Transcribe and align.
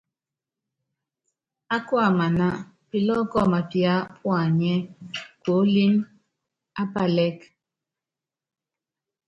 Á 1.75 1.77
buiamaná, 1.85 2.47
Piloko 2.89 3.39
mápiá 3.53 3.93
puanyɛ́ 4.19 4.77
kuólín 5.41 5.93
á 6.81 6.83
pálɛ́k. 6.93 7.37